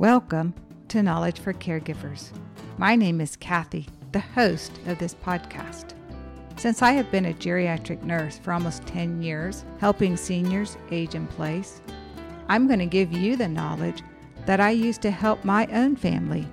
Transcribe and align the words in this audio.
Welcome 0.00 0.54
to 0.88 1.02
Knowledge 1.02 1.40
for 1.40 1.52
Caregivers. 1.52 2.30
My 2.78 2.96
name 2.96 3.20
is 3.20 3.36
Kathy, 3.36 3.86
the 4.12 4.20
host 4.20 4.72
of 4.86 4.98
this 4.98 5.14
podcast. 5.14 5.92
Since 6.56 6.80
I 6.80 6.92
have 6.92 7.10
been 7.10 7.26
a 7.26 7.34
geriatric 7.34 8.02
nurse 8.02 8.38
for 8.38 8.54
almost 8.54 8.86
10 8.86 9.20
years, 9.20 9.66
helping 9.78 10.16
seniors 10.16 10.78
age 10.90 11.14
in 11.14 11.26
place, 11.26 11.82
I'm 12.48 12.66
going 12.66 12.78
to 12.78 12.86
give 12.86 13.12
you 13.12 13.36
the 13.36 13.46
knowledge 13.46 14.00
that 14.46 14.58
I 14.58 14.70
use 14.70 14.96
to 14.96 15.10
help 15.10 15.44
my 15.44 15.66
own 15.66 15.96
family 15.96 16.48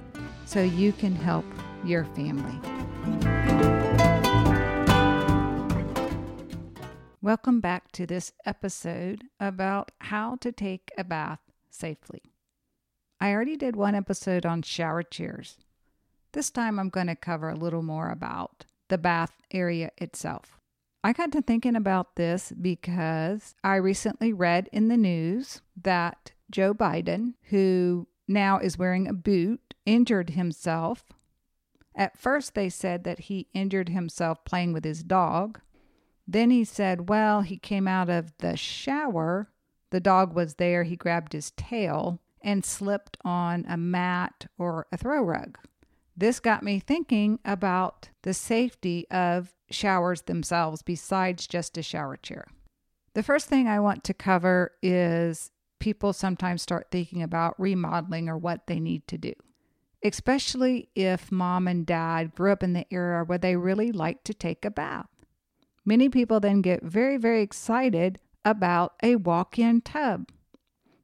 so 0.45 0.61
you 0.61 0.91
can 0.91 1.15
help 1.15 1.45
your 1.85 2.03
family. 2.03 2.59
Welcome 7.21 7.61
back 7.61 7.93
to 7.93 8.05
this 8.05 8.33
episode 8.45 9.23
about 9.39 9.91
how 9.99 10.35
to 10.41 10.51
take 10.51 10.91
a 10.97 11.05
bath 11.05 11.39
safely. 11.69 12.23
I 13.19 13.31
already 13.31 13.57
did 13.57 13.75
one 13.75 13.95
episode 13.95 14.45
on 14.45 14.61
shower 14.61 15.01
chairs. 15.01 15.57
This 16.33 16.51
time 16.51 16.77
I'm 16.79 16.89
going 16.89 17.07
to 17.07 17.15
cover 17.15 17.49
a 17.49 17.55
little 17.55 17.81
more 17.81 18.09
about 18.09 18.65
the 18.89 18.97
bath 18.97 19.31
area 19.51 19.91
itself. 19.97 20.59
I 21.03 21.13
got 21.13 21.31
to 21.31 21.41
thinking 21.41 21.75
about 21.75 22.15
this 22.15 22.51
because 22.51 23.55
I 23.63 23.77
recently 23.77 24.33
read 24.33 24.69
in 24.71 24.87
the 24.87 24.97
news 24.97 25.61
that 25.81 26.33
Joe 26.51 26.73
Biden, 26.73 27.33
who 27.49 28.07
now 28.27 28.59
is 28.59 28.77
wearing 28.77 29.07
a 29.07 29.13
boot, 29.13 29.73
injured 29.85 30.31
himself. 30.31 31.05
At 31.95 32.19
first, 32.19 32.53
they 32.53 32.69
said 32.69 33.03
that 33.05 33.21
he 33.21 33.47
injured 33.53 33.89
himself 33.89 34.45
playing 34.45 34.73
with 34.73 34.83
his 34.83 35.01
dog. 35.01 35.59
Then 36.27 36.51
he 36.51 36.63
said, 36.63 37.09
well, 37.09 37.41
he 37.41 37.57
came 37.57 37.87
out 37.87 38.09
of 38.09 38.33
the 38.37 38.55
shower. 38.55 39.49
The 39.89 39.99
dog 39.99 40.35
was 40.35 40.55
there. 40.55 40.83
He 40.83 40.95
grabbed 40.95 41.33
his 41.33 41.51
tail 41.51 42.21
and 42.47 42.63
slipped 42.63 43.17
on 43.25 43.65
a 43.67 43.75
mat 43.75 44.47
or 44.57 44.87
a 44.89 44.97
throw 44.97 45.21
rug. 45.21 45.59
This 46.15 46.39
got 46.39 46.63
me 46.63 46.79
thinking 46.79 47.39
about 47.43 48.09
the 48.23 48.33
safety 48.33 49.05
of 49.11 49.53
showers 49.69 50.21
themselves 50.21 50.81
besides 50.81 51.45
just 51.45 51.77
a 51.77 51.83
shower 51.83 52.15
chair. 52.15 52.47
The 53.15 53.21
first 53.21 53.47
thing 53.47 53.67
I 53.67 53.81
want 53.81 54.05
to 54.05 54.13
cover 54.13 54.71
is 54.81 55.51
people 55.79 56.13
sometimes 56.13 56.61
start 56.61 56.87
thinking 56.89 57.21
about 57.21 57.59
remodeling 57.59 58.29
or 58.29 58.37
what 58.37 58.65
they 58.67 58.79
need 58.79 59.05
to 59.09 59.17
do, 59.17 59.33
especially 60.01 60.87
if 60.95 61.29
mom 61.29 61.67
and 61.67 61.85
dad 61.85 62.33
grew 62.33 62.53
up 62.53 62.63
in 62.63 62.71
the 62.71 62.87
era 62.89 63.25
where 63.25 63.37
they 63.37 63.57
really 63.57 63.91
like 63.91 64.23
to 64.23 64.33
take 64.33 64.63
a 64.63 64.71
bath. 64.71 65.09
Many 65.83 66.07
people 66.07 66.39
then 66.39 66.61
get 66.61 66.81
very, 66.81 67.17
very 67.17 67.41
excited 67.41 68.19
about 68.45 68.93
a 69.03 69.17
walk 69.17 69.59
in 69.59 69.81
tub. 69.81 70.29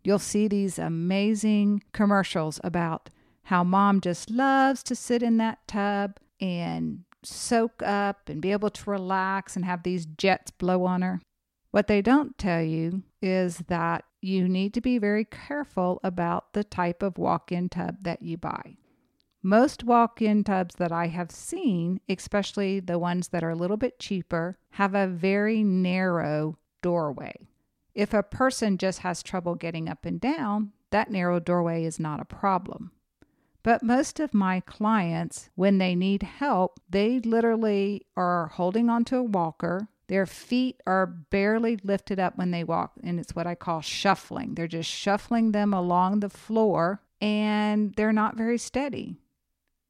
You'll 0.04 0.20
see 0.20 0.48
these 0.48 0.78
amazing 0.78 1.84
commercials 1.94 2.59
about 2.64 3.09
how 3.44 3.64
mom 3.64 4.02
just 4.02 4.30
loves 4.30 4.84
to 4.84 4.96
sit 4.96 5.23
in 5.23 5.38
that 5.38 5.68
tub 5.68 6.18
and 6.40 7.04
soak 7.23 7.82
up 7.82 8.30
and 8.30 8.42
be 8.42 8.52
able 8.52 8.70
to 8.70 8.90
relax 8.90 9.56
and 9.56 9.64
have 9.64 9.84
these 9.84 10.06
jets 10.06 10.52
blow 10.52 10.86
on 10.86 11.02
her. 11.02 11.22
What 11.72 11.88
they 11.88 12.02
don't 12.02 12.38
tell 12.38 12.62
you 12.62 13.04
is 13.22 13.64
that 13.68 14.04
you 14.22 14.48
need 14.48 14.74
to 14.76 14.81
be 14.81 14.98
very 14.98 15.26
careful 15.26 16.00
about 16.04 16.54
the 16.54 16.64
type 16.64 17.02
of 17.02 17.18
walk 17.18 17.52
in 17.52 17.70
tub 17.70 17.98
that 18.02 18.22
you 18.22 18.38
buy. 18.38 18.78
Most 19.42 19.84
walk 19.84 20.22
in 20.22 20.44
tubs 20.44 20.76
that 20.76 20.92
I 20.92 21.08
have 21.08 21.31
seen, 21.31 22.00
especially 22.08 22.80
the 22.80 23.00
ones 23.00 23.30
that 23.30 23.44
are 23.44 23.50
a 23.50 23.56
little 23.56 23.76
bit 23.76 24.00
cheaper, 24.00 24.58
have 24.72 24.96
a 24.96 25.08
very 25.08 25.64
narrow 25.64 26.58
doorway. 26.81 27.36
If 27.96 28.14
a 28.14 28.24
person 28.24 28.78
just 28.78 29.00
has 29.00 29.22
trouble 29.22 29.56
getting 29.56 29.88
up 29.88 30.06
and 30.06 30.20
down, 30.20 30.72
that 30.90 31.12
narrow 31.12 31.40
doorway 31.40 31.84
is 31.84 32.00
not 32.00 32.20
a 32.20 32.26
problem. 32.26 32.92
But 33.62 33.82
most 33.82 34.20
of 34.20 34.34
my 34.34 34.60
clients, 34.60 35.50
when 35.56 35.78
they 35.78 35.96
need 35.96 36.24
help, 36.24 36.80
they 36.90 37.20
literally 37.20 38.06
are 38.18 38.48
holding 38.48 38.90
onto 38.90 39.16
a 39.16 39.24
walker. 39.24 39.88
Their 40.08 40.26
feet 40.26 40.82
are 40.86 41.08
barely 41.08 41.78
lifted 41.78 42.20
up 42.20 42.38
when 42.38 42.52
they 42.52 42.64
walk, 42.64 42.94
and 43.02 43.20
it's 43.20 43.36
what 43.36 43.48
I 43.48 43.56
call 43.56 43.82
shuffling. 43.82 44.56
They're 44.56 44.68
just 44.68 44.90
shuffling 44.90 45.53
them 45.53 45.74
along 45.74 46.20
the 46.20 46.30
floor, 46.30 47.02
and 47.22 47.94
they're 47.96 48.12
not 48.12 48.36
very 48.36 48.58
steady. 48.58 49.16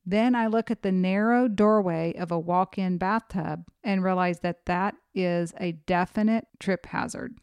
Then 0.05 0.35
I 0.35 0.47
look 0.47 0.69
at 0.69 0.83
the 0.83 0.91
narrow 0.91 1.47
doorway 1.47 2.13
of 2.13 2.31
a 2.31 2.37
walk 2.37 2.77
in 2.77 2.97
bathtub 2.97 3.65
and 3.83 4.03
realize 4.03 4.41
that 4.41 4.65
that 4.65 4.95
is 5.15 5.53
a 5.59 5.71
definite 5.71 6.47
trip 6.59 6.85
hazard. 6.87 7.37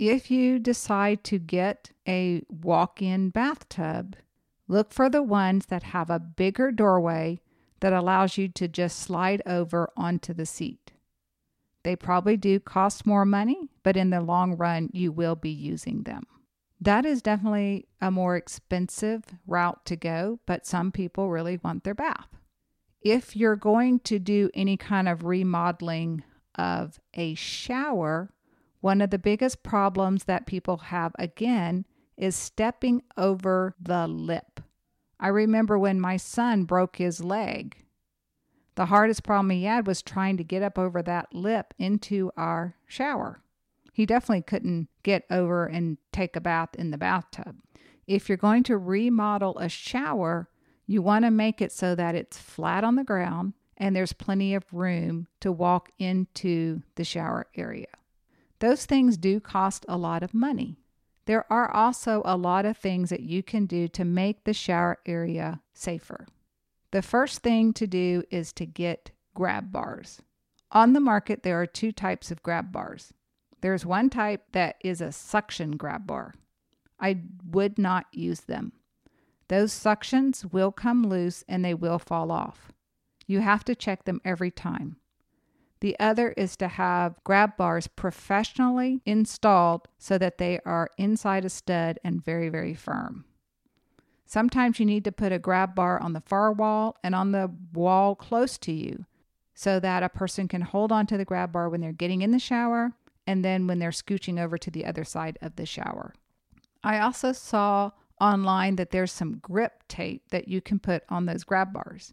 If 0.00 0.30
you 0.30 0.58
decide 0.58 1.24
to 1.24 1.38
get 1.38 1.90
a 2.08 2.42
walk 2.48 3.02
in 3.02 3.28
bathtub, 3.28 4.16
look 4.66 4.94
for 4.94 5.10
the 5.10 5.22
ones 5.22 5.66
that 5.66 5.82
have 5.82 6.08
a 6.08 6.18
bigger 6.18 6.72
doorway 6.72 7.42
that 7.80 7.92
allows 7.92 8.38
you 8.38 8.48
to 8.48 8.66
just 8.66 8.98
slide 8.98 9.42
over 9.44 9.90
onto 9.98 10.32
the 10.32 10.46
seat. 10.46 10.92
They 11.82 11.96
probably 11.96 12.38
do 12.38 12.58
cost 12.58 13.04
more 13.04 13.26
money, 13.26 13.68
but 13.82 13.94
in 13.94 14.08
the 14.08 14.22
long 14.22 14.56
run, 14.56 14.88
you 14.94 15.12
will 15.12 15.36
be 15.36 15.50
using 15.50 16.04
them. 16.04 16.22
That 16.80 17.04
is 17.04 17.20
definitely 17.20 17.86
a 18.00 18.10
more 18.10 18.36
expensive 18.36 19.24
route 19.46 19.84
to 19.84 19.96
go, 19.96 20.40
but 20.46 20.66
some 20.66 20.92
people 20.92 21.28
really 21.28 21.60
want 21.62 21.84
their 21.84 21.94
bath. 21.94 22.28
If 23.02 23.36
you're 23.36 23.54
going 23.54 24.00
to 24.00 24.18
do 24.18 24.48
any 24.54 24.78
kind 24.78 25.10
of 25.10 25.26
remodeling 25.26 26.24
of 26.54 26.98
a 27.12 27.34
shower, 27.34 28.30
one 28.80 29.00
of 29.00 29.10
the 29.10 29.18
biggest 29.18 29.62
problems 29.62 30.24
that 30.24 30.46
people 30.46 30.78
have 30.78 31.12
again 31.18 31.84
is 32.16 32.36
stepping 32.36 33.02
over 33.16 33.74
the 33.80 34.06
lip. 34.06 34.60
I 35.18 35.28
remember 35.28 35.78
when 35.78 36.00
my 36.00 36.16
son 36.16 36.64
broke 36.64 36.96
his 36.96 37.22
leg. 37.22 37.76
The 38.74 38.86
hardest 38.86 39.22
problem 39.22 39.50
he 39.50 39.64
had 39.64 39.86
was 39.86 40.00
trying 40.00 40.36
to 40.38 40.44
get 40.44 40.62
up 40.62 40.78
over 40.78 41.02
that 41.02 41.34
lip 41.34 41.74
into 41.78 42.30
our 42.36 42.76
shower. 42.86 43.42
He 43.92 44.06
definitely 44.06 44.42
couldn't 44.42 44.88
get 45.02 45.24
over 45.30 45.66
and 45.66 45.98
take 46.12 46.36
a 46.36 46.40
bath 46.40 46.70
in 46.78 46.90
the 46.90 46.98
bathtub. 46.98 47.56
If 48.06 48.28
you're 48.28 48.38
going 48.38 48.62
to 48.64 48.78
remodel 48.78 49.58
a 49.58 49.68
shower, 49.68 50.48
you 50.86 51.02
want 51.02 51.24
to 51.24 51.30
make 51.30 51.60
it 51.60 51.72
so 51.72 51.94
that 51.94 52.14
it's 52.14 52.38
flat 52.38 52.82
on 52.82 52.96
the 52.96 53.04
ground 53.04 53.52
and 53.76 53.94
there's 53.94 54.12
plenty 54.12 54.54
of 54.54 54.64
room 54.72 55.26
to 55.40 55.52
walk 55.52 55.90
into 55.98 56.82
the 56.96 57.04
shower 57.04 57.46
area. 57.54 57.86
Those 58.60 58.86
things 58.86 59.16
do 59.16 59.40
cost 59.40 59.84
a 59.88 59.96
lot 59.96 60.22
of 60.22 60.32
money. 60.32 60.76
There 61.26 61.50
are 61.52 61.70
also 61.70 62.22
a 62.24 62.36
lot 62.36 62.64
of 62.64 62.76
things 62.76 63.10
that 63.10 63.20
you 63.22 63.42
can 63.42 63.66
do 63.66 63.88
to 63.88 64.04
make 64.04 64.44
the 64.44 64.54
shower 64.54 64.98
area 65.06 65.60
safer. 65.74 66.26
The 66.92 67.02
first 67.02 67.40
thing 67.40 67.72
to 67.74 67.86
do 67.86 68.22
is 68.30 68.52
to 68.54 68.66
get 68.66 69.10
grab 69.34 69.72
bars. 69.72 70.22
On 70.72 70.92
the 70.92 71.00
market, 71.00 71.42
there 71.42 71.60
are 71.60 71.66
two 71.66 71.92
types 71.92 72.30
of 72.30 72.42
grab 72.42 72.70
bars. 72.72 73.12
There's 73.60 73.86
one 73.86 74.10
type 74.10 74.44
that 74.52 74.76
is 74.82 75.00
a 75.00 75.12
suction 75.12 75.72
grab 75.72 76.06
bar. 76.06 76.34
I 76.98 77.22
would 77.44 77.78
not 77.78 78.06
use 78.12 78.40
them. 78.40 78.72
Those 79.48 79.72
suctions 79.72 80.52
will 80.52 80.70
come 80.70 81.02
loose 81.02 81.44
and 81.48 81.64
they 81.64 81.74
will 81.74 81.98
fall 81.98 82.30
off. 82.30 82.72
You 83.26 83.40
have 83.40 83.64
to 83.64 83.74
check 83.74 84.04
them 84.04 84.20
every 84.24 84.50
time. 84.50 84.96
The 85.80 85.98
other 85.98 86.32
is 86.36 86.56
to 86.58 86.68
have 86.68 87.22
grab 87.24 87.56
bars 87.56 87.86
professionally 87.86 89.00
installed 89.06 89.88
so 89.98 90.18
that 90.18 90.38
they 90.38 90.60
are 90.66 90.90
inside 90.98 91.44
a 91.44 91.48
stud 91.48 91.98
and 92.04 92.22
very, 92.22 92.50
very 92.50 92.74
firm. 92.74 93.24
Sometimes 94.26 94.78
you 94.78 94.86
need 94.86 95.04
to 95.04 95.12
put 95.12 95.32
a 95.32 95.38
grab 95.38 95.74
bar 95.74 96.00
on 96.00 96.12
the 96.12 96.20
far 96.20 96.52
wall 96.52 96.96
and 97.02 97.14
on 97.14 97.32
the 97.32 97.50
wall 97.72 98.14
close 98.14 98.58
to 98.58 98.72
you 98.72 99.06
so 99.54 99.80
that 99.80 100.02
a 100.02 100.08
person 100.08 100.48
can 100.48 100.60
hold 100.60 100.92
on 100.92 101.06
to 101.06 101.16
the 101.16 101.24
grab 101.24 101.52
bar 101.52 101.68
when 101.68 101.80
they're 101.80 101.92
getting 101.92 102.22
in 102.22 102.30
the 102.30 102.38
shower 102.38 102.92
and 103.26 103.44
then 103.44 103.66
when 103.66 103.78
they're 103.78 103.90
scooching 103.90 104.40
over 104.40 104.56
to 104.58 104.70
the 104.70 104.86
other 104.86 105.04
side 105.04 105.38
of 105.42 105.56
the 105.56 105.66
shower. 105.66 106.14
I 106.84 107.00
also 107.00 107.32
saw 107.32 107.90
online 108.20 108.76
that 108.76 108.90
there's 108.90 109.12
some 109.12 109.38
grip 109.38 109.82
tape 109.88 110.28
that 110.30 110.46
you 110.46 110.60
can 110.60 110.78
put 110.78 111.02
on 111.08 111.26
those 111.26 111.44
grab 111.44 111.72
bars. 111.72 112.12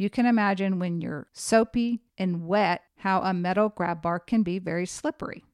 You 0.00 0.08
can 0.08 0.24
imagine 0.24 0.78
when 0.78 1.02
you're 1.02 1.26
soapy 1.34 2.00
and 2.16 2.46
wet 2.46 2.84
how 2.96 3.20
a 3.20 3.34
metal 3.34 3.68
grab 3.68 4.00
bar 4.00 4.18
can 4.18 4.42
be 4.42 4.58
very 4.58 4.86
slippery. 4.86 5.44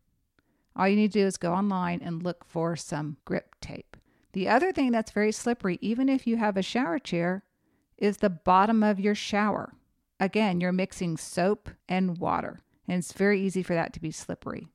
All 0.76 0.86
you 0.86 0.94
need 0.94 1.10
to 1.14 1.18
do 1.18 1.26
is 1.26 1.36
go 1.36 1.52
online 1.52 2.00
and 2.00 2.22
look 2.22 2.44
for 2.44 2.76
some 2.76 3.16
grip 3.24 3.56
tape. 3.60 3.96
The 4.34 4.48
other 4.48 4.70
thing 4.70 4.92
that's 4.92 5.10
very 5.10 5.32
slippery, 5.32 5.80
even 5.80 6.08
if 6.08 6.28
you 6.28 6.36
have 6.36 6.56
a 6.56 6.62
shower 6.62 7.00
chair, 7.00 7.42
is 7.98 8.18
the 8.18 8.30
bottom 8.30 8.84
of 8.84 9.00
your 9.00 9.16
shower. 9.16 9.74
Again, 10.20 10.60
you're 10.60 10.70
mixing 10.70 11.16
soap 11.16 11.68
and 11.88 12.16
water, 12.18 12.60
and 12.86 13.00
it's 13.00 13.12
very 13.12 13.40
easy 13.40 13.64
for 13.64 13.74
that 13.74 13.92
to 13.94 14.00
be 14.00 14.12
slippery. 14.12 14.68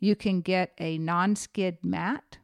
You 0.00 0.16
can 0.16 0.40
get 0.40 0.72
a 0.78 0.96
non 0.96 1.36
skid 1.36 1.84
mat 1.84 2.38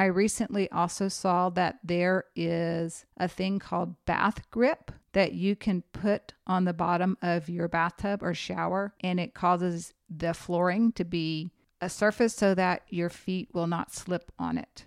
I 0.00 0.06
recently 0.06 0.70
also 0.70 1.08
saw 1.08 1.50
that 1.50 1.78
there 1.84 2.24
is 2.34 3.04
a 3.18 3.28
thing 3.28 3.58
called 3.58 4.02
bath 4.06 4.50
grip 4.50 4.92
that 5.12 5.32
you 5.32 5.56
can 5.56 5.82
put 5.92 6.34
on 6.46 6.64
the 6.64 6.72
bottom 6.72 7.16
of 7.22 7.48
your 7.48 7.68
bathtub 7.68 8.22
or 8.22 8.34
shower, 8.34 8.94
and 9.00 9.18
it 9.18 9.34
causes 9.34 9.92
the 10.08 10.34
flooring 10.34 10.92
to 10.92 11.04
be 11.04 11.50
a 11.80 11.88
surface 11.88 12.34
so 12.34 12.54
that 12.54 12.82
your 12.88 13.08
feet 13.08 13.48
will 13.52 13.66
not 13.66 13.92
slip 13.92 14.30
on 14.38 14.58
it. 14.58 14.84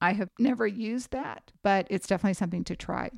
I 0.00 0.12
have 0.12 0.30
never 0.38 0.66
used 0.66 1.10
that, 1.12 1.52
but 1.62 1.86
it's 1.90 2.06
definitely 2.06 2.34
something 2.34 2.64
to 2.64 2.76
try. 2.76 3.10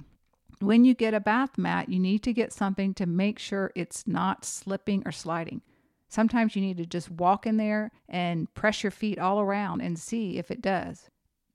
When 0.60 0.84
you 0.84 0.94
get 0.94 1.14
a 1.14 1.20
bath 1.20 1.58
mat, 1.58 1.88
you 1.88 1.98
need 1.98 2.22
to 2.24 2.32
get 2.32 2.52
something 2.52 2.94
to 2.94 3.06
make 3.06 3.38
sure 3.38 3.72
it's 3.74 4.06
not 4.06 4.44
slipping 4.44 5.02
or 5.06 5.12
sliding. 5.12 5.62
Sometimes 6.08 6.56
you 6.56 6.62
need 6.62 6.78
to 6.78 6.86
just 6.86 7.10
walk 7.10 7.46
in 7.46 7.58
there 7.58 7.90
and 8.08 8.52
press 8.54 8.82
your 8.82 8.90
feet 8.90 9.18
all 9.18 9.40
around 9.40 9.82
and 9.82 9.98
see 9.98 10.38
if 10.38 10.50
it 10.50 10.62
does. 10.62 11.10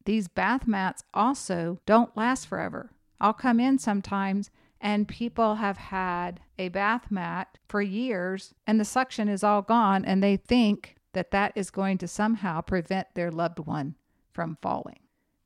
These 0.05 0.27
bath 0.27 0.67
mats 0.67 1.03
also 1.13 1.79
don't 1.85 2.15
last 2.15 2.47
forever. 2.47 2.91
I'll 3.19 3.33
come 3.33 3.59
in 3.59 3.79
sometimes 3.79 4.51
and 4.83 5.07
people 5.07 5.55
have 5.55 5.77
had 5.77 6.41
a 6.59 6.67
bath 6.67 7.09
mat 7.09 7.57
for 7.69 7.81
years 7.81 8.53
and 8.67 8.79
the 8.79 8.85
suction 8.85 9.29
is 9.29 9.43
all 9.43 9.61
gone 9.61 10.03
and 10.03 10.21
they 10.21 10.35
think 10.35 10.97
that 11.13 11.31
that 11.31 11.53
is 11.55 11.71
going 11.71 11.97
to 11.97 12.07
somehow 12.07 12.59
prevent 12.59 13.07
their 13.15 13.31
loved 13.31 13.59
one 13.59 13.95
from 14.33 14.57
falling. 14.61 14.99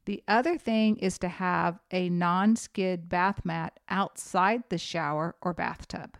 The 0.06 0.24
other 0.28 0.57
thing 0.57 0.98
is 0.98 1.19
to 1.19 1.28
have 1.28 1.80
a 1.92 2.10
non 2.10 2.56
skid 2.56 3.10
bath 3.10 3.45
mat 3.45 3.80
outside 3.89 4.63
the 4.69 4.78
shower 4.78 5.36
or 5.42 5.54
bathtub. 5.54 6.18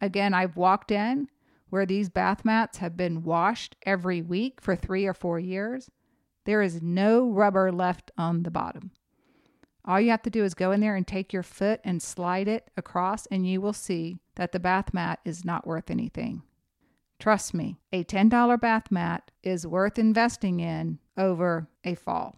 Again, 0.00 0.34
I've 0.34 0.56
walked 0.56 0.90
in 0.90 1.28
where 1.68 1.86
these 1.86 2.08
bath 2.08 2.44
mats 2.44 2.78
have 2.78 2.96
been 2.96 3.22
washed 3.22 3.76
every 3.86 4.22
week 4.22 4.60
for 4.60 4.74
three 4.74 5.06
or 5.06 5.14
four 5.14 5.38
years. 5.38 5.88
There 6.46 6.62
is 6.62 6.82
no 6.82 7.30
rubber 7.30 7.70
left 7.70 8.10
on 8.18 8.42
the 8.42 8.50
bottom. 8.50 8.90
All 9.84 10.00
you 10.00 10.10
have 10.10 10.22
to 10.22 10.30
do 10.30 10.44
is 10.44 10.54
go 10.54 10.72
in 10.72 10.80
there 10.80 10.94
and 10.94 11.06
take 11.06 11.32
your 11.32 11.42
foot 11.42 11.80
and 11.84 12.02
slide 12.02 12.48
it 12.48 12.70
across, 12.76 13.26
and 13.26 13.46
you 13.46 13.60
will 13.60 13.72
see 13.72 14.18
that 14.36 14.52
the 14.52 14.60
bath 14.60 14.92
mat 14.92 15.20
is 15.24 15.44
not 15.44 15.66
worth 15.66 15.90
anything. 15.90 16.42
Trust 17.18 17.52
me, 17.54 17.78
a 17.92 18.04
$10 18.04 18.60
bath 18.60 18.90
mat 18.90 19.30
is 19.42 19.66
worth 19.66 19.98
investing 19.98 20.60
in 20.60 20.98
over 21.16 21.68
a 21.84 21.94
fall. 21.94 22.36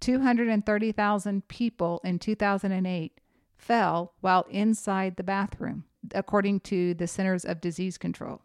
230,000 0.00 1.48
people 1.48 2.00
in 2.04 2.18
2008 2.18 3.20
fell 3.56 4.14
while 4.20 4.46
inside 4.50 5.16
the 5.16 5.22
bathroom, 5.22 5.84
according 6.14 6.60
to 6.60 6.94
the 6.94 7.06
Centers 7.06 7.44
of 7.44 7.60
Disease 7.60 7.98
Control. 7.98 8.40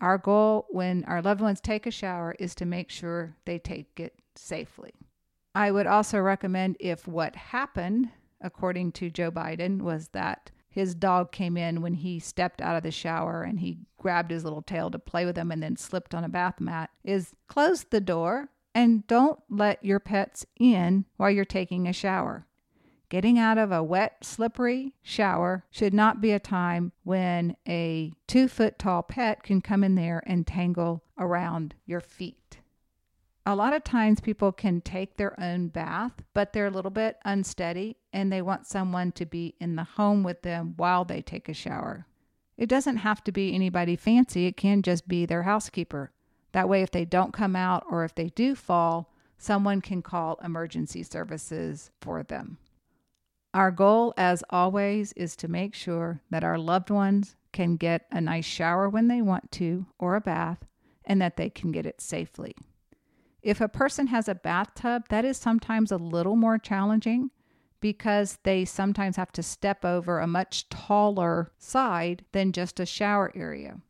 Our 0.00 0.18
goal 0.18 0.66
when 0.70 1.04
our 1.04 1.20
loved 1.20 1.40
ones 1.40 1.60
take 1.60 1.86
a 1.86 1.90
shower 1.90 2.34
is 2.38 2.54
to 2.56 2.64
make 2.64 2.90
sure 2.90 3.36
they 3.44 3.58
take 3.58 4.00
it 4.00 4.14
safely. 4.34 4.92
I 5.54 5.70
would 5.70 5.86
also 5.86 6.18
recommend 6.20 6.76
if 6.78 7.08
what 7.08 7.34
happened, 7.34 8.10
according 8.40 8.92
to 8.92 9.10
Joe 9.10 9.30
Biden, 9.30 9.82
was 9.82 10.08
that 10.08 10.50
his 10.68 10.94
dog 10.94 11.32
came 11.32 11.56
in 11.56 11.82
when 11.82 11.94
he 11.94 12.20
stepped 12.20 12.60
out 12.60 12.76
of 12.76 12.84
the 12.84 12.92
shower 12.92 13.42
and 13.42 13.58
he 13.58 13.78
grabbed 13.98 14.30
his 14.30 14.44
little 14.44 14.62
tail 14.62 14.90
to 14.90 14.98
play 14.98 15.24
with 15.24 15.36
him 15.36 15.50
and 15.50 15.62
then 15.62 15.76
slipped 15.76 16.14
on 16.14 16.22
a 16.22 16.28
bath 16.28 16.60
mat, 16.60 16.90
is 17.02 17.34
close 17.48 17.82
the 17.84 18.00
door 18.00 18.48
and 18.72 19.06
don't 19.08 19.40
let 19.48 19.84
your 19.84 19.98
pets 19.98 20.46
in 20.58 21.04
while 21.16 21.30
you're 21.30 21.44
taking 21.44 21.88
a 21.88 21.92
shower. 21.92 22.46
Getting 23.08 23.40
out 23.40 23.58
of 23.58 23.72
a 23.72 23.82
wet, 23.82 24.18
slippery 24.22 24.94
shower 25.02 25.64
should 25.68 25.92
not 25.92 26.20
be 26.20 26.30
a 26.30 26.38
time 26.38 26.92
when 27.02 27.56
a 27.66 28.12
two 28.28 28.46
foot 28.46 28.78
tall 28.78 29.02
pet 29.02 29.42
can 29.42 29.60
come 29.60 29.82
in 29.82 29.96
there 29.96 30.22
and 30.24 30.46
tangle 30.46 31.02
around 31.18 31.74
your 31.86 32.00
feet 32.00 32.59
a 33.46 33.54
lot 33.54 33.72
of 33.72 33.84
times 33.84 34.20
people 34.20 34.52
can 34.52 34.80
take 34.80 35.16
their 35.16 35.38
own 35.40 35.68
bath, 35.68 36.12
but 36.34 36.52
they're 36.52 36.66
a 36.66 36.70
little 36.70 36.90
bit 36.90 37.16
unsteady 37.24 37.96
and 38.12 38.30
they 38.30 38.42
want 38.42 38.66
someone 38.66 39.12
to 39.12 39.24
be 39.24 39.54
in 39.60 39.76
the 39.76 39.84
home 39.84 40.22
with 40.22 40.42
them 40.42 40.74
while 40.76 41.04
they 41.04 41.22
take 41.22 41.48
a 41.48 41.54
shower. 41.54 42.06
It 42.58 42.68
doesn't 42.68 42.98
have 42.98 43.24
to 43.24 43.32
be 43.32 43.54
anybody 43.54 43.96
fancy, 43.96 44.46
it 44.46 44.56
can 44.56 44.82
just 44.82 45.08
be 45.08 45.24
their 45.24 45.44
housekeeper. 45.44 46.12
That 46.52 46.68
way, 46.68 46.82
if 46.82 46.90
they 46.90 47.04
don't 47.04 47.32
come 47.32 47.56
out 47.56 47.84
or 47.88 48.04
if 48.04 48.14
they 48.14 48.28
do 48.28 48.54
fall, 48.54 49.14
someone 49.38 49.80
can 49.80 50.02
call 50.02 50.38
emergency 50.44 51.02
services 51.02 51.90
for 52.00 52.22
them. 52.22 52.58
Our 53.54 53.70
goal, 53.70 54.12
as 54.16 54.44
always, 54.50 55.12
is 55.14 55.34
to 55.36 55.48
make 55.48 55.74
sure 55.74 56.20
that 56.30 56.44
our 56.44 56.58
loved 56.58 56.90
ones 56.90 57.36
can 57.52 57.76
get 57.76 58.06
a 58.12 58.20
nice 58.20 58.44
shower 58.44 58.88
when 58.88 59.08
they 59.08 59.22
want 59.22 59.50
to 59.52 59.86
or 59.98 60.14
a 60.14 60.20
bath 60.20 60.66
and 61.04 61.20
that 61.22 61.36
they 61.36 61.50
can 61.50 61.72
get 61.72 61.86
it 61.86 62.00
safely. 62.00 62.54
If 63.42 63.60
a 63.60 63.68
person 63.68 64.08
has 64.08 64.28
a 64.28 64.34
bathtub, 64.34 65.04
that 65.08 65.24
is 65.24 65.36
sometimes 65.36 65.90
a 65.90 65.96
little 65.96 66.36
more 66.36 66.58
challenging 66.58 67.30
because 67.80 68.38
they 68.42 68.64
sometimes 68.64 69.16
have 69.16 69.32
to 69.32 69.42
step 69.42 69.84
over 69.84 70.18
a 70.18 70.26
much 70.26 70.68
taller 70.68 71.50
side 71.58 72.24
than 72.32 72.52
just 72.52 72.78
a 72.78 72.86
shower 72.86 73.32
area. 73.34 73.80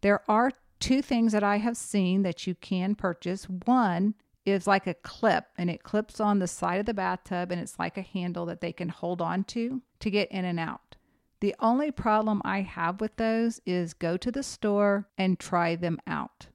There 0.00 0.22
are 0.28 0.52
two 0.78 1.02
things 1.02 1.32
that 1.32 1.44
I 1.44 1.58
have 1.58 1.76
seen 1.76 2.22
that 2.22 2.46
you 2.46 2.54
can 2.54 2.94
purchase. 2.94 3.44
One 3.44 4.14
is 4.46 4.66
like 4.66 4.86
a 4.86 4.94
clip 4.94 5.44
and 5.58 5.68
it 5.68 5.82
clips 5.82 6.18
on 6.18 6.38
the 6.38 6.46
side 6.46 6.80
of 6.80 6.86
the 6.86 6.94
bathtub 6.94 7.52
and 7.52 7.60
it's 7.60 7.78
like 7.78 7.98
a 7.98 8.02
handle 8.02 8.46
that 8.46 8.62
they 8.62 8.72
can 8.72 8.88
hold 8.88 9.20
on 9.20 9.44
to 9.44 9.82
to 10.00 10.10
get 10.10 10.32
in 10.32 10.46
and 10.46 10.58
out. 10.58 10.96
The 11.40 11.54
only 11.60 11.90
problem 11.90 12.40
I 12.44 12.62
have 12.62 13.00
with 13.00 13.16
those 13.16 13.60
is 13.66 13.94
go 13.94 14.16
to 14.16 14.30
the 14.30 14.42
store 14.42 15.08
and 15.16 15.38
try 15.38 15.76
them 15.76 15.98
out. 16.06 16.48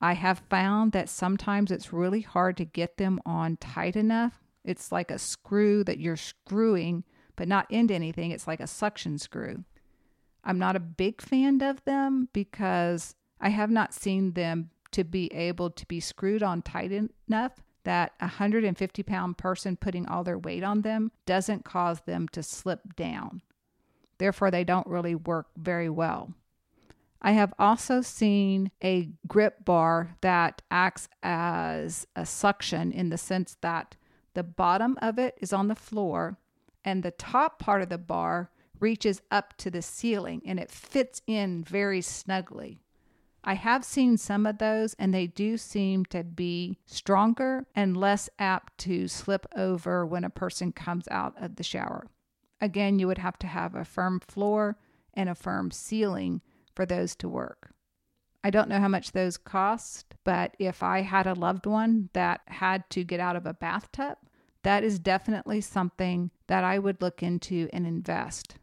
I 0.00 0.12
have 0.12 0.42
found 0.48 0.92
that 0.92 1.08
sometimes 1.08 1.70
it's 1.70 1.92
really 1.92 2.20
hard 2.20 2.56
to 2.58 2.64
get 2.64 2.96
them 2.96 3.20
on 3.26 3.56
tight 3.56 3.96
enough. 3.96 4.40
It's 4.64 4.92
like 4.92 5.10
a 5.10 5.18
screw 5.18 5.82
that 5.84 5.98
you're 5.98 6.16
screwing, 6.16 7.04
but 7.36 7.48
not 7.48 7.70
into 7.70 7.94
anything. 7.94 8.30
It's 8.30 8.46
like 8.46 8.60
a 8.60 8.66
suction 8.66 9.18
screw. 9.18 9.64
I'm 10.44 10.58
not 10.58 10.76
a 10.76 10.80
big 10.80 11.20
fan 11.20 11.60
of 11.62 11.84
them 11.84 12.28
because 12.32 13.14
I 13.40 13.48
have 13.48 13.70
not 13.70 13.92
seen 13.92 14.32
them 14.32 14.70
to 14.92 15.04
be 15.04 15.32
able 15.32 15.70
to 15.70 15.86
be 15.86 16.00
screwed 16.00 16.42
on 16.42 16.62
tight 16.62 16.92
enough 16.92 17.52
that 17.84 18.12
a 18.20 18.24
150 18.24 19.02
pound 19.02 19.38
person 19.38 19.76
putting 19.76 20.06
all 20.06 20.24
their 20.24 20.38
weight 20.38 20.62
on 20.62 20.82
them 20.82 21.10
doesn't 21.26 21.64
cause 21.64 22.00
them 22.00 22.28
to 22.28 22.42
slip 22.42 22.96
down. 22.96 23.42
Therefore, 24.18 24.50
they 24.50 24.64
don't 24.64 24.86
really 24.86 25.14
work 25.14 25.46
very 25.56 25.88
well. 25.88 26.32
I 27.20 27.32
have 27.32 27.52
also 27.58 28.00
seen 28.00 28.70
a 28.82 29.10
grip 29.26 29.64
bar 29.64 30.16
that 30.20 30.62
acts 30.70 31.08
as 31.22 32.06
a 32.14 32.24
suction 32.24 32.92
in 32.92 33.08
the 33.08 33.18
sense 33.18 33.56
that 33.60 33.96
the 34.34 34.44
bottom 34.44 34.96
of 35.02 35.18
it 35.18 35.36
is 35.40 35.52
on 35.52 35.68
the 35.68 35.74
floor 35.74 36.38
and 36.84 37.02
the 37.02 37.10
top 37.10 37.58
part 37.58 37.82
of 37.82 37.88
the 37.88 37.98
bar 37.98 38.50
reaches 38.78 39.20
up 39.30 39.56
to 39.58 39.70
the 39.70 39.82
ceiling 39.82 40.42
and 40.46 40.60
it 40.60 40.70
fits 40.70 41.20
in 41.26 41.64
very 41.64 42.00
snugly. 42.00 42.78
I 43.42 43.54
have 43.54 43.84
seen 43.84 44.16
some 44.16 44.46
of 44.46 44.58
those 44.58 44.94
and 44.94 45.12
they 45.12 45.26
do 45.26 45.56
seem 45.56 46.04
to 46.06 46.22
be 46.22 46.78
stronger 46.86 47.66
and 47.74 47.96
less 47.96 48.28
apt 48.38 48.78
to 48.78 49.08
slip 49.08 49.46
over 49.56 50.06
when 50.06 50.24
a 50.24 50.30
person 50.30 50.70
comes 50.70 51.08
out 51.08 51.34
of 51.40 51.56
the 51.56 51.62
shower. 51.62 52.06
Again, 52.60 52.98
you 52.98 53.06
would 53.06 53.18
have 53.18 53.38
to 53.40 53.46
have 53.46 53.74
a 53.74 53.84
firm 53.84 54.20
floor 54.20 54.78
and 55.14 55.28
a 55.28 55.34
firm 55.34 55.70
ceiling 55.70 56.42
for 56.78 56.86
those 56.86 57.16
to 57.16 57.28
work. 57.28 57.72
I 58.44 58.50
don't 58.50 58.68
know 58.68 58.78
how 58.78 58.86
much 58.86 59.10
those 59.10 59.36
cost, 59.36 60.14
but 60.22 60.54
if 60.60 60.80
I 60.80 61.00
had 61.00 61.26
a 61.26 61.34
loved 61.34 61.66
one 61.66 62.08
that 62.12 62.42
had 62.46 62.88
to 62.90 63.02
get 63.02 63.18
out 63.18 63.34
of 63.34 63.46
a 63.46 63.52
bathtub, 63.52 64.16
that 64.62 64.84
is 64.84 65.00
definitely 65.00 65.60
something 65.60 66.30
that 66.46 66.62
I 66.62 66.78
would 66.78 67.02
look 67.02 67.20
into 67.20 67.68
and 67.72 67.84
invest. 67.84 68.58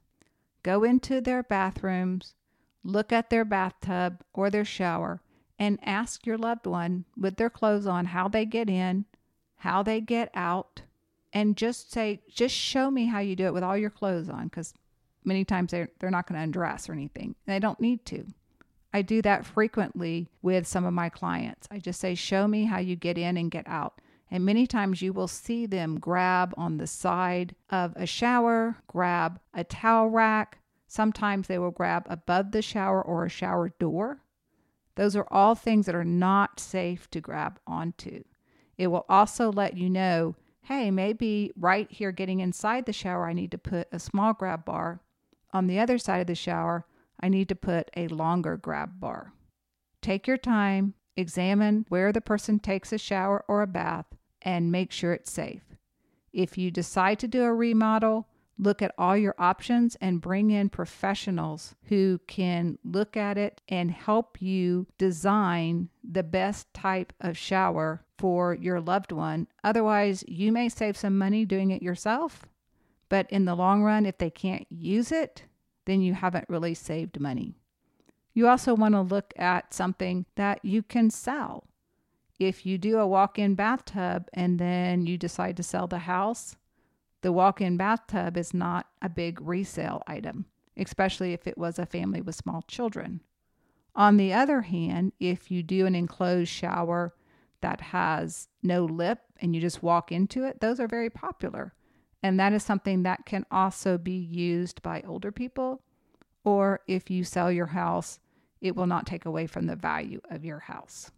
Go 0.63 0.85
into 0.85 1.19
their 1.19 1.43
bathrooms, 1.43 2.35
look 2.85 3.11
at 3.11 3.29
their 3.29 3.43
bathtub 3.43 4.23
or 4.33 4.49
their 4.49 4.63
shower, 4.63 5.21
and 5.59 5.77
ask 5.83 6.25
your 6.25 6.37
loved 6.37 6.67
one 6.67 7.03
with 7.17 7.35
their 7.35 7.49
clothes 7.49 7.85
on 7.85 8.05
how 8.05 8.29
they 8.29 8.45
get 8.45 8.69
in, 8.69 9.03
how 9.57 9.83
they 9.83 9.99
get 9.99 10.31
out, 10.33 10.83
and 11.33 11.57
just 11.57 11.91
say, 11.91 12.21
just 12.29 12.55
show 12.55 12.89
me 12.89 13.07
how 13.07 13.19
you 13.19 13.35
do 13.35 13.47
it 13.47 13.53
with 13.53 13.63
all 13.63 13.75
your 13.75 13.89
clothes 13.89 14.29
on 14.29 14.45
because 14.45 14.73
many 15.25 15.45
times 15.45 15.71
they're, 15.71 15.89
they're 15.99 16.11
not 16.11 16.27
going 16.27 16.37
to 16.37 16.43
undress 16.43 16.89
or 16.89 16.93
anything. 16.93 17.35
They 17.45 17.59
don't 17.59 17.79
need 17.79 18.05
to. 18.07 18.25
I 18.93 19.01
do 19.01 19.21
that 19.23 19.45
frequently 19.45 20.29
with 20.41 20.65
some 20.67 20.85
of 20.85 20.93
my 20.93 21.09
clients. 21.09 21.67
I 21.69 21.79
just 21.79 21.99
say, 21.99 22.15
Show 22.15 22.47
me 22.47 22.65
how 22.65 22.79
you 22.79 22.95
get 22.95 23.17
in 23.17 23.35
and 23.35 23.51
get 23.51 23.67
out. 23.67 23.99
And 24.31 24.45
many 24.45 24.65
times 24.65 25.01
you 25.01 25.13
will 25.13 25.27
see 25.27 25.65
them 25.65 25.99
grab 25.99 26.53
on 26.57 26.77
the 26.77 26.87
side 26.87 27.55
of 27.69 27.93
a 27.95 28.05
shower, 28.05 28.77
grab 28.87 29.39
a 29.53 29.63
towel 29.63 30.09
rack. 30.09 30.59
Sometimes 30.87 31.47
they 31.47 31.59
will 31.59 31.71
grab 31.71 32.07
above 32.09 32.51
the 32.51 32.61
shower 32.61 33.01
or 33.01 33.25
a 33.25 33.29
shower 33.29 33.69
door. 33.79 34.21
Those 34.95 35.15
are 35.15 35.27
all 35.29 35.55
things 35.55 35.85
that 35.85 35.95
are 35.95 36.05
not 36.05 36.59
safe 36.59 37.09
to 37.11 37.19
grab 37.19 37.59
onto. 37.67 38.23
It 38.77 38.87
will 38.87 39.05
also 39.09 39.51
let 39.51 39.77
you 39.77 39.89
know 39.89 40.35
hey, 40.65 40.89
maybe 40.89 41.51
right 41.55 41.91
here 41.91 42.11
getting 42.11 42.39
inside 42.39 42.87
the 42.87 42.93
shower, 42.93 43.27
I 43.27 43.33
need 43.33 43.51
to 43.51 43.57
put 43.59 43.87
a 43.91 43.99
small 43.99 44.33
grab 44.33 44.65
bar 44.65 44.99
on 45.55 45.67
the 45.67 45.79
other 45.79 45.97
side 45.97 46.19
of 46.19 46.27
the 46.27 46.35
shower, 46.35 46.85
I 47.17 47.29
need 47.29 47.47
to 47.47 47.55
put 47.55 47.89
a 47.95 48.09
longer 48.09 48.57
grab 48.57 48.99
bar. 48.99 49.31
Take 50.01 50.27
your 50.27 50.37
time, 50.37 50.95
examine 51.15 51.85
where 51.87 52.11
the 52.11 52.19
person 52.19 52.59
takes 52.59 52.91
a 52.91 52.97
shower 52.97 53.45
or 53.47 53.61
a 53.61 53.67
bath, 53.67 54.05
and 54.41 54.69
make 54.69 54.91
sure 54.91 55.13
it's 55.13 55.31
safe. 55.31 55.63
If 56.33 56.57
you 56.57 56.71
decide 56.71 57.19
to 57.19 57.29
do 57.29 57.43
a 57.43 57.53
remodel, 57.53 58.27
look 58.59 58.81
at 58.81 58.93
all 58.97 59.15
your 59.15 59.35
options 59.39 59.95
and 60.01 60.19
bring 60.19 60.51
in 60.51 60.67
professionals 60.67 61.73
who 61.83 62.19
can 62.27 62.77
look 62.83 63.15
at 63.15 63.37
it 63.37 63.61
and 63.69 63.89
help 63.91 64.41
you 64.41 64.87
design 64.97 65.87
the 66.03 66.23
best 66.23 66.73
type 66.73 67.13
of 67.21 67.37
shower 67.37 68.03
for 68.17 68.53
your 68.53 68.81
loved 68.81 69.13
one. 69.13 69.47
Otherwise, 69.63 70.25
you 70.27 70.51
may 70.51 70.67
save 70.67 70.97
some 70.97 71.17
money 71.17 71.45
doing 71.45 71.71
it 71.71 71.81
yourself, 71.81 72.45
but 73.09 73.29
in 73.31 73.45
the 73.45 73.55
long 73.55 73.83
run, 73.83 74.05
if 74.05 74.17
they 74.17 74.29
can't 74.29 74.65
use 74.69 75.11
it, 75.11 75.43
then 75.85 76.01
you 76.01 76.13
haven't 76.13 76.49
really 76.49 76.73
saved 76.73 77.19
money. 77.19 77.55
You 78.33 78.47
also 78.47 78.75
want 78.75 78.93
to 78.93 79.01
look 79.01 79.33
at 79.37 79.73
something 79.73 80.25
that 80.35 80.63
you 80.63 80.83
can 80.83 81.09
sell. 81.09 81.67
If 82.39 82.65
you 82.65 82.77
do 82.77 82.99
a 82.99 83.07
walk 83.07 83.39
in 83.39 83.55
bathtub 83.55 84.27
and 84.33 84.59
then 84.59 85.05
you 85.05 85.17
decide 85.17 85.55
to 85.57 85.63
sell 85.63 85.87
the 85.87 85.99
house, 85.99 86.57
the 87.21 87.31
walk 87.31 87.61
in 87.61 87.77
bathtub 87.77 88.35
is 88.35 88.53
not 88.53 88.87
a 89.01 89.07
big 89.07 89.39
resale 89.39 90.03
item, 90.05 90.45
especially 90.75 91.31
if 91.31 91.47
it 91.47 91.57
was 91.57 91.79
a 91.79 91.85
family 91.85 92.21
with 92.21 92.35
small 92.35 92.63
children. 92.67 93.21
On 93.95 94.17
the 94.17 94.33
other 94.33 94.61
hand, 94.61 95.13
if 95.19 95.49
you 95.49 95.63
do 95.63 95.85
an 95.85 95.95
enclosed 95.95 96.51
shower 96.51 97.13
that 97.61 97.79
has 97.79 98.49
no 98.61 98.83
lip 98.83 99.19
and 99.39 99.55
you 99.55 99.61
just 99.61 99.81
walk 99.81 100.11
into 100.11 100.43
it, 100.43 100.59
those 100.59 100.79
are 100.79 100.87
very 100.87 101.09
popular. 101.09 101.73
And 102.25 102.39
that 102.39 102.53
is 102.53 102.63
something 102.63 103.03
that 103.03 103.27
can 103.27 103.45
also 103.51 103.99
be 103.99 104.17
used 104.17 104.81
by 104.81 105.03
older 105.07 105.31
people. 105.31 105.83
Or 106.43 106.79
if 106.87 107.11
you 107.11 107.23
sell 107.23 107.51
your 107.51 107.67
house, 107.67 108.19
it 108.61 108.75
will 108.75 108.87
not 108.87 109.05
take 109.05 109.25
away 109.25 109.45
from 109.45 109.67
the 109.67 109.75
value 109.75 110.21
of 110.31 110.43
your 110.43 110.57
house. 110.57 111.11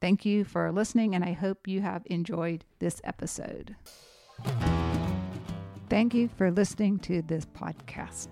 Thank 0.00 0.24
you 0.24 0.42
for 0.42 0.72
listening, 0.72 1.14
and 1.14 1.24
I 1.24 1.30
hope 1.30 1.68
you 1.68 1.80
have 1.82 2.02
enjoyed 2.06 2.64
this 2.80 3.00
episode. 3.04 3.76
Thank 5.88 6.12
you 6.12 6.28
for 6.36 6.50
listening 6.50 6.98
to 7.00 7.22
this 7.22 7.46
podcast. 7.46 8.30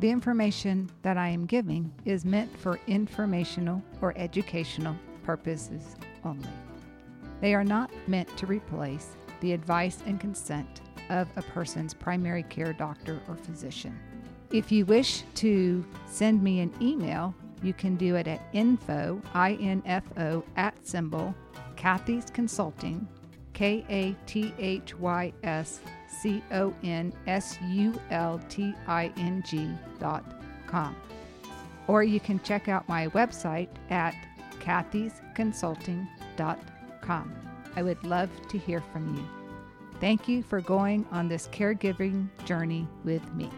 The 0.00 0.10
information 0.10 0.90
that 1.00 1.16
I 1.16 1.28
am 1.28 1.46
giving 1.46 1.90
is 2.04 2.26
meant 2.26 2.54
for 2.58 2.78
informational 2.86 3.82
or 4.02 4.12
educational 4.14 4.94
purposes 5.22 5.96
only. 6.22 6.50
They 7.40 7.54
are 7.54 7.64
not 7.64 7.90
meant 8.06 8.36
to 8.36 8.44
replace 8.44 9.16
the 9.40 9.52
advice 9.54 10.02
and 10.04 10.20
consent 10.20 10.82
of 11.10 11.28
a 11.36 11.42
person's 11.42 11.92
primary 11.92 12.44
care 12.44 12.72
doctor 12.72 13.20
or 13.28 13.36
physician. 13.36 13.98
If 14.50 14.72
you 14.72 14.86
wish 14.86 15.22
to 15.36 15.84
send 16.06 16.42
me 16.42 16.60
an 16.60 16.72
email, 16.80 17.34
you 17.62 17.74
can 17.74 17.96
do 17.96 18.16
it 18.16 18.26
at 18.26 18.40
info, 18.52 19.22
I-N-F-O, 19.34 20.42
at 20.56 20.74
symbol, 20.86 21.34
Kathy's 21.76 22.26
Consulting, 22.32 23.06
K-A-T-H-Y-S 23.52 24.10
C 26.22 26.42
O 26.52 26.72
N 26.82 27.12
S 27.26 27.58
U 27.68 28.00
L 28.10 28.40
T 28.48 28.74
I 28.86 29.12
N 29.16 29.42
G 29.46 29.68
dot 29.98 30.24
com. 30.66 30.96
Or 31.86 32.02
you 32.02 32.20
can 32.20 32.40
check 32.40 32.68
out 32.68 32.88
my 32.88 33.08
website 33.08 33.68
at 33.90 34.14
kathysconsulting.com. 34.60 37.32
I 37.76 37.82
would 37.82 38.02
love 38.04 38.30
to 38.48 38.56
hear 38.58 38.82
from 38.92 39.14
you. 39.14 39.39
Thank 40.00 40.28
you 40.28 40.42
for 40.42 40.62
going 40.62 41.06
on 41.12 41.28
this 41.28 41.46
caregiving 41.48 42.28
journey 42.46 42.88
with 43.04 43.22
me. 43.34 43.50